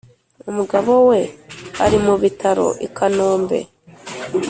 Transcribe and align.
Umugabo 0.49 0.91
we 1.09 1.21
ari 1.85 1.97
mu 2.05 2.13
bitaro 2.21 2.67
I 2.85 2.87
Kanombe 2.95 3.59